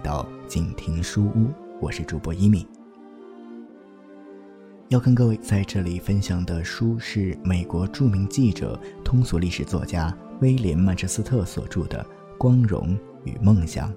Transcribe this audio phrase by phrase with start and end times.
[0.00, 2.66] 到静听书屋，我是主播一米。
[4.88, 12.02] 要跟各位在这里分享的书是美国著名记者、通俗历史作家威廉·曼彻斯特所著的
[12.38, 13.88] 《光荣与梦想》。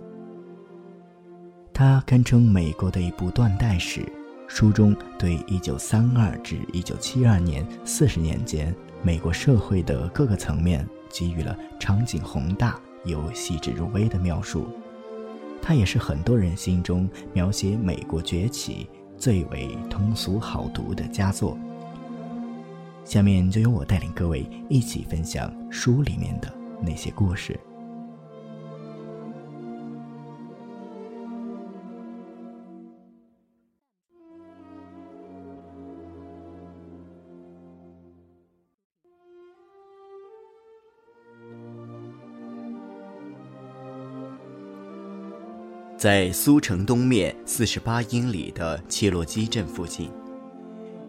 [1.73, 4.01] 它堪称美国的一部断代史，
[4.47, 12.79] 书中对1932至1972年四十年间美国社会的各个层面给予了场景宏大。
[13.05, 14.65] 有细致入微的描述，
[15.63, 18.85] 它也是很多人心中描写美国崛起
[19.17, 21.57] 最为通俗好读的佳作。
[23.05, 27.57] 下面就由我带领各位一起分享书里面的那些故事。
[46.03, 50.11] 在苏城东面四十八英里的切洛基镇附近，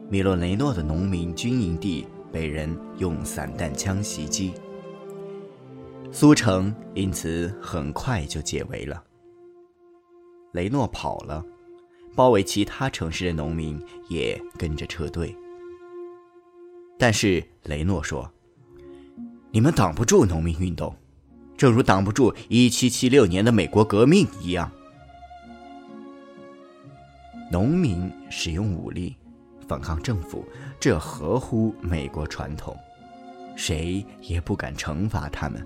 [0.08, 4.54] 米洛雷诺的农民军营地被人用散弹枪袭击，
[6.12, 9.02] 苏城因此很快就解围了。
[10.52, 11.44] 雷诺跑了，
[12.14, 15.36] 包围其他城市的农民也跟着撤退。
[16.96, 18.30] 但是雷诺说
[19.50, 20.94] ：“你们挡不住农民运动，
[21.56, 24.70] 正如挡不住一七七六年的美国革命一样。”
[27.54, 29.14] 农民使用武力
[29.68, 30.44] 反抗政府，
[30.80, 32.76] 这合乎美国传统，
[33.54, 35.64] 谁也不敢惩罚他们。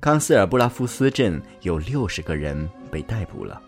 [0.00, 3.60] 康斯尔布拉夫斯镇有六十个人被逮捕了，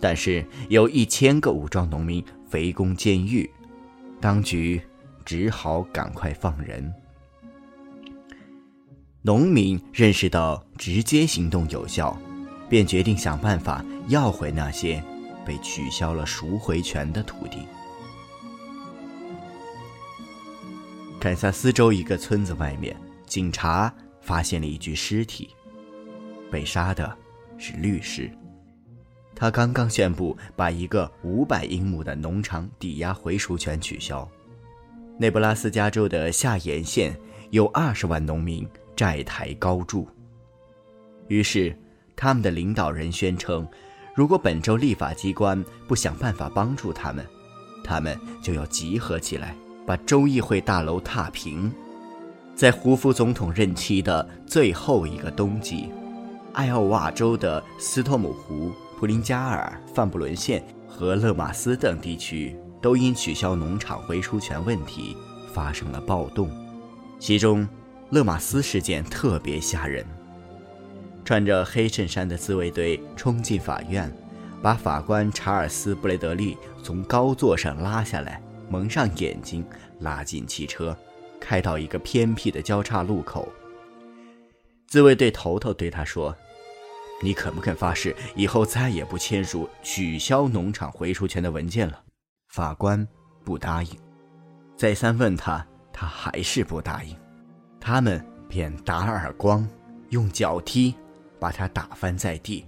[0.00, 3.48] 但是有一千个武装农民围攻监狱，
[4.20, 4.82] 当局
[5.24, 6.92] 只好赶快放人。
[9.22, 12.20] 农民认识到直接行动有效。
[12.68, 15.02] 便决定想办法要回那些
[15.44, 17.58] 被取消了赎回权的土地。
[21.20, 22.96] 堪萨斯州一个村子外面，
[23.26, 25.50] 警察发现了一具尸体，
[26.50, 27.16] 被杀的
[27.58, 28.30] 是律师。
[29.34, 34.28] 他刚刚宣布把一个五百英亩的农场抵押回赎权取消。
[35.18, 37.18] 内布拉斯加州的下沿县
[37.50, 40.08] 有二十万农民债台高筑，
[41.28, 41.76] 于是。
[42.16, 43.68] 他们的领导人宣称，
[44.14, 47.24] 如果本州立法机关不想办法帮助他们，
[47.84, 49.54] 他们就要集合起来，
[49.86, 51.70] 把州议会大楼踏平。
[52.54, 55.90] 在胡夫总统任期的最后一个冬季，
[56.54, 65.14] 艾奥瓦州的斯托姆湖、普林加尔、范布伦县和勒马斯等地区都因取消农场回出权问题
[65.52, 66.50] 发生了暴动，
[67.18, 67.68] 其中
[68.08, 70.02] 勒马斯事件特别吓人。
[71.26, 74.10] 穿着黑衬衫的自卫队冲进法院，
[74.62, 79.66] 把法官查尔斯·布雷德利从高座上拉下来，蒙上眼睛，
[79.98, 80.96] 拉进汽车，
[81.40, 83.52] 开到一个偏僻的交叉路口。
[84.86, 86.32] 自卫队头头对他说
[87.20, 92.04] ：“你肯不肯发誓，以后再也不签署取消农场回出权的文件了？”
[92.54, 93.04] 法官
[93.44, 93.90] 不答应，
[94.76, 97.16] 再三问他，他还是不答应。
[97.80, 99.68] 他们便打耳光，
[100.10, 100.94] 用脚踢。
[101.38, 102.64] 把他打翻在地，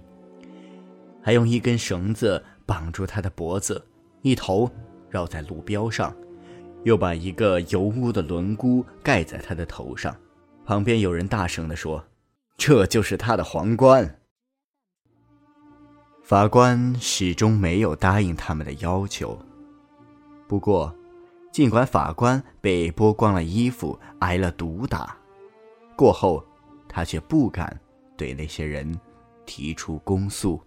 [1.21, 3.83] 还用一根绳子绑住他的脖子，
[4.21, 4.69] 一头
[5.09, 6.15] 绕在路标上，
[6.83, 10.15] 又把一个油污的轮毂盖在他的头上。
[10.65, 12.03] 旁边有人大声地说
[12.57, 14.19] ：“这就是他的皇冠。”
[16.23, 19.39] 法官始终没有答应他们的要求。
[20.47, 20.95] 不过，
[21.51, 25.17] 尽管法官被剥光了衣服，挨了毒打，
[25.95, 26.45] 过后，
[26.87, 27.79] 他却不敢。
[28.19, 28.99] 对那些人
[29.45, 30.61] 提出公诉。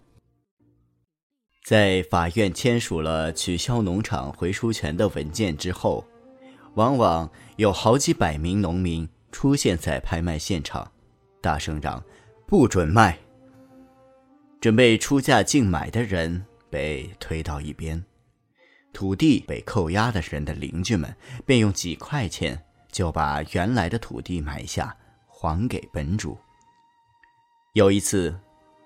[1.63, 6.03] 在法院签署了取消农场回输权的文件之后，
[6.73, 10.91] 往往有好几百名农民出现在拍卖现场，
[11.39, 12.03] 大声嚷
[12.47, 13.17] ：“不准卖！”
[14.59, 18.03] 准备出价竞买的人被推到一边，
[18.91, 21.15] 土地被扣押的人的邻居们
[21.45, 22.61] 便用几块钱
[22.91, 24.93] 就把原来的土地买下，
[25.27, 26.37] 还给本主。
[27.73, 28.31] 有一次，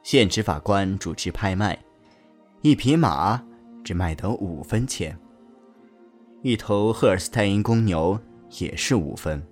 [0.01, 1.77] 县执法官主持拍卖，
[2.61, 3.43] 一匹马
[3.83, 5.17] 只卖得五分钱。
[6.41, 8.17] 一头赫尔斯泰因公牛
[8.59, 9.45] 也是五分，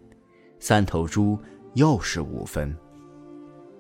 [0.58, 1.38] 三头猪
[1.74, 2.74] 又是五分，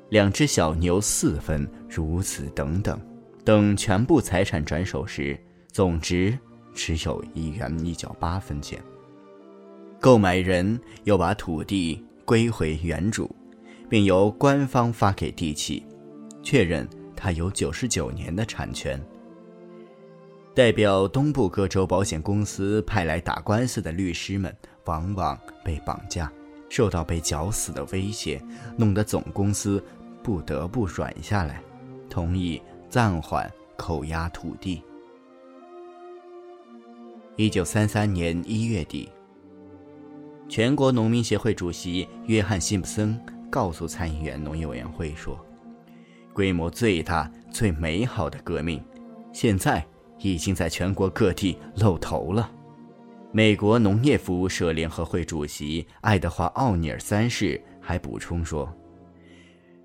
[0.09, 2.99] 两只小牛四分，如此等等。
[3.45, 5.39] 等全部财产转手时，
[5.71, 6.37] 总值
[6.73, 8.77] 只有一元一角八分钱。
[10.01, 13.33] 购买人又把土地归回原主。
[13.89, 15.85] 并由官方发给地契，
[16.41, 18.99] 确认它有九十九年的产权。
[20.53, 24.55] 代表东部各州保险公司派来打官司的律师们，
[24.85, 26.31] 往往被绑架，
[26.69, 28.41] 受到被绞死的威胁，
[28.77, 29.83] 弄得总公司
[30.23, 31.61] 不得不软下来，
[32.09, 34.81] 同意暂缓扣押土地。
[37.35, 39.09] 一九三三年一月底，
[40.47, 43.19] 全国农民协会主席约翰·辛普森
[43.55, 45.39] 告诉参议员农业委员会说
[46.35, 48.83] ：“规模最大、最美好的革命，
[49.31, 49.81] 现在。”
[50.19, 52.49] 已经在全国各地露头了。
[53.33, 58.73] 美国农业服务社联合会主席爱德华·奥尼尔三世还补充说：“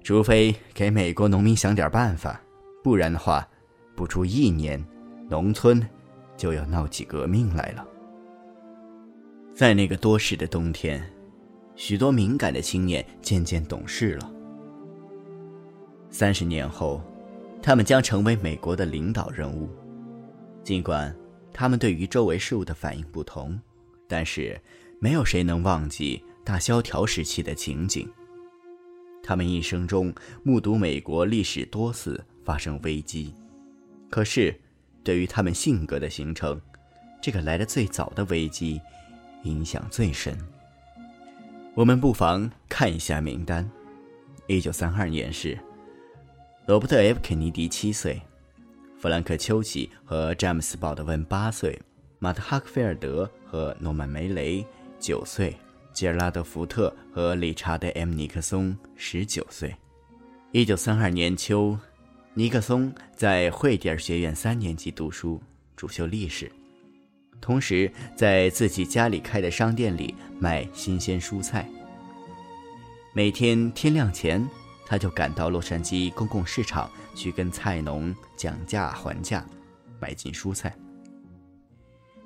[0.04, 2.40] 除非给美国农民想点办法，
[2.82, 3.46] 不然的话，
[3.96, 4.82] 不出一年，
[5.28, 5.84] 农村
[6.36, 7.84] 就要闹起革命来了。”
[9.52, 11.04] 在那个多事的冬天，
[11.80, 14.30] 许多敏感的青年渐渐懂事了。
[16.10, 17.02] 三十年后，
[17.62, 19.66] 他们将成为美国的领导人物。
[20.62, 21.16] 尽管
[21.54, 23.58] 他们对于周围事物的反应不同，
[24.06, 24.60] 但是
[25.00, 28.06] 没有谁能忘记大萧条时期的情景。
[29.22, 30.12] 他们一生中
[30.42, 33.34] 目睹美国历史多次发生危机，
[34.10, 34.54] 可是
[35.02, 36.60] 对于他们性格的形成，
[37.22, 38.78] 这个来的最早的危机
[39.44, 40.38] 影响最深。
[41.76, 43.68] 我们不妨看一下名单：
[44.48, 45.56] 一九三二年是
[46.66, 48.20] 罗伯特 ·F· 肯尼迪七岁。
[48.98, 51.80] 弗兰克·丘奇和詹姆斯·鲍德温八岁，
[52.18, 54.66] 马特·哈克菲尔德和诺曼·梅雷
[54.98, 55.56] 九岁，
[55.92, 59.72] 吉尔拉德·福特和理查德 ·M· 尼克松十九岁。
[60.50, 61.78] 一九三二年秋，
[62.34, 65.40] 尼克松在惠迪尔学院三年级读书，
[65.76, 66.50] 主修历史，
[67.40, 71.68] 同时在自己家里开的商店里卖新鲜蔬菜。
[73.12, 74.48] 每天天亮前。
[74.90, 79.46] 他就赶到洛杉矶公共市场去跟菜农讲价还价，
[80.00, 80.76] 买进蔬菜。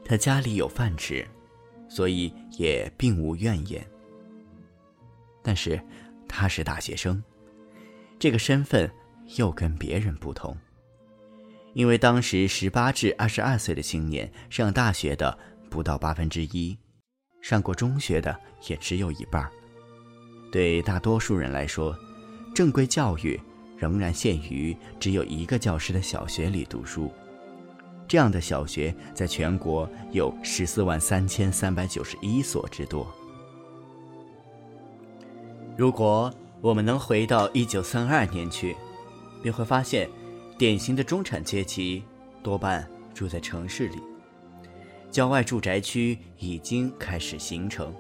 [0.02, 1.28] 他家里有饭吃，
[1.90, 3.86] 所以也并无怨言。
[5.42, 5.78] 但是
[6.26, 7.22] 他是大学生，
[8.18, 8.90] 这个身份
[9.36, 10.56] 又跟别人不同，
[11.74, 15.36] 因为当时十八至二十二岁的青年上大学的
[15.68, 16.76] 不到八分之一，
[17.42, 18.34] 上过中学的
[18.68, 19.48] 也只有一半。
[20.50, 21.96] 对大多数人来说，
[22.54, 23.38] 正规教育
[23.76, 27.12] 仍然限于只有一个教师的小学里读书，
[28.06, 33.12] 这样的小学在全国有十四万三千三百九十一所之多。
[35.76, 38.76] 如果我们能回到一九三二年去，
[39.42, 40.08] 便会发现，
[40.56, 42.04] 典型的中产阶级
[42.42, 44.00] 多半住在城市里，
[45.10, 47.92] 郊外住宅区已经开始形成，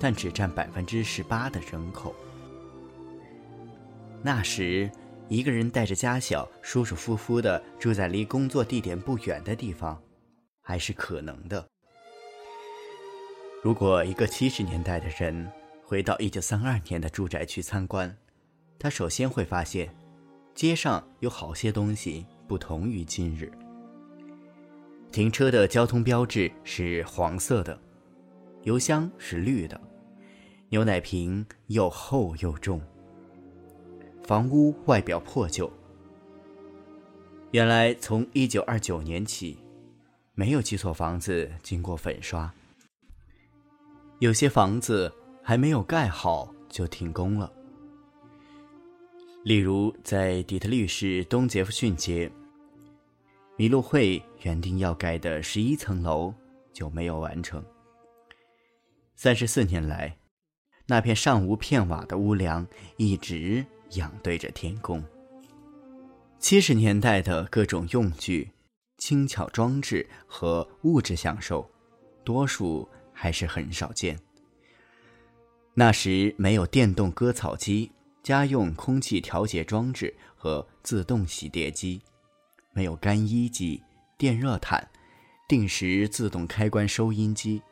[0.00, 2.12] 但只占百分之十八的人口。
[4.20, 4.90] 那时，
[5.28, 10.02] 一个人带着家小，舒舒服服地住在离工作地点不远的地方，
[10.62, 11.64] 还是可能的。
[13.62, 15.48] 如果一个七十年代的人
[15.84, 18.16] 回到一九三二年的住宅区参观，
[18.76, 19.88] 他首先会发现，
[20.56, 23.52] 街上有好些东西不同于今日。
[25.12, 27.78] 停车的交通标志是黄色的，
[28.62, 29.78] 油箱是绿的，
[30.70, 32.80] 牛奶瓶又厚又重。
[34.24, 35.70] 房屋外表破旧。
[37.50, 39.58] 原来从一九二九年起，
[40.34, 42.50] 没有几所房子经过粉刷。
[44.20, 47.52] 有些房子还没有盖好就停工了。
[49.46, 52.28] 例如，在底特律市东杰弗逊街，
[53.56, 56.34] 麋鹿会原定要盖的十一层楼
[56.72, 57.64] 就没有完成。
[59.14, 60.18] 三十四年来，
[60.86, 63.64] 那片上无片瓦的屋梁一直。
[63.92, 65.00] 仰对着天空。
[66.40, 68.50] 七十年代的各种用具、
[68.98, 71.70] 轻巧装置和物质享受，
[72.24, 74.18] 多数还是很少见。
[75.72, 77.92] 那时没有电动割草机、
[78.26, 82.02] 家用空气调节装置和自动洗碟机，
[82.72, 83.80] 没有干衣机、
[84.18, 84.84] 电热毯、
[85.46, 87.62] 定时自动开关收音机，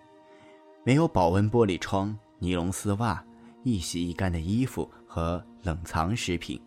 [0.85, 3.27] 没有保温玻璃窗、尼龙丝袜、
[3.65, 4.89] 一洗一干的衣服。
[5.09, 6.61] 和冷藏食品，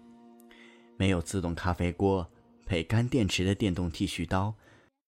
[0.97, 2.29] 没有自动咖啡锅
[2.65, 4.53] 配干电池的电动剃须刀，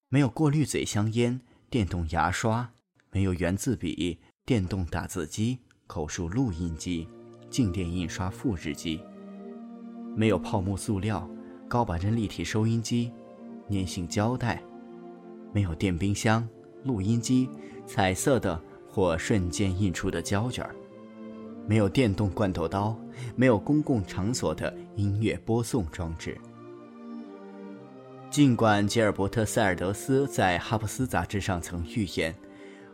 [0.08, 2.72] 没有过滤嘴香烟、电动牙刷，
[3.12, 7.08] 没有圆字笔、电动打字机、口述录音机、
[7.50, 9.02] 静电印刷复制机，
[10.16, 11.30] 没有泡沫塑料、
[11.68, 13.12] 高保真立体收音机、
[13.70, 14.62] 粘性胶带，
[15.54, 16.48] 没有电冰箱、
[16.84, 17.50] 录音机、
[17.86, 20.68] 彩色的或瞬间印出的胶卷
[21.68, 22.98] 没有电动罐头刀，
[23.36, 26.36] 没有公共场所的音乐播送装置。
[28.32, 32.34] 尽管吉尔伯特·塞尔德斯在《哈布斯》杂志上曾预言，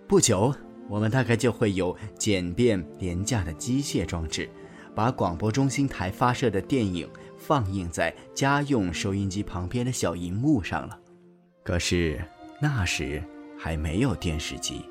[0.08, 0.54] 不久
[0.88, 4.50] 我们大概就会有简便廉价的机械装置，
[4.94, 11.00] 把广播中心台发射的电影放映在家用收音机旁边的小荧幕上了。
[11.64, 12.22] 可是
[12.62, 13.24] 那时
[13.58, 14.82] 还没有电视机，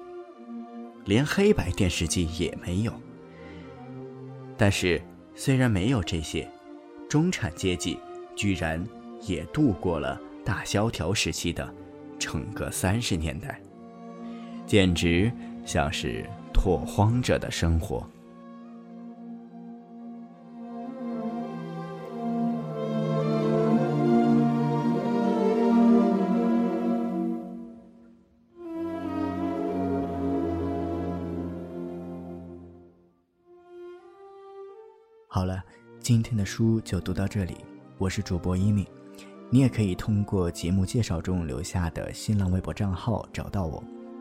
[1.05, 2.93] 连黑白电视机也没有。
[4.57, 5.01] 但是
[5.35, 6.49] 虽然没有这些，
[7.09, 7.99] 中产阶级
[8.37, 8.85] 居然
[9.23, 10.21] 也度过了。
[10.45, 11.75] 大萧条时期的
[12.19, 13.59] 整个三十年代，
[14.67, 15.33] 简直
[15.65, 18.07] 像是拓荒者的生活。
[35.27, 35.61] 好了，
[35.99, 37.57] 今天的书就读到这里。
[37.99, 38.87] 我是主播一米。
[39.51, 43.83] 你也可以通过节目介绍中留下的新浪微博账号找到我。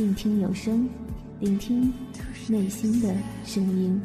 [0.00, 0.88] 静听有声，
[1.40, 1.92] 聆听
[2.48, 3.14] 内心的
[3.44, 4.00] 声音。